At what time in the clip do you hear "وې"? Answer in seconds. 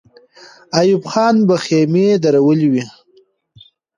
2.73-2.85